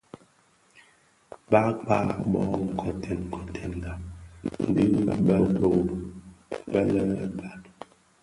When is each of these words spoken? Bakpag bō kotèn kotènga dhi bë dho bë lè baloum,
Bakpag 1.51 2.07
bō 2.31 2.43
kotèn 2.79 3.19
kotènga 3.33 3.93
dhi 4.73 4.85
bë 5.25 5.37
dho 5.59 5.71
bë 6.71 6.81
lè 6.93 7.03
baloum, 7.37 7.61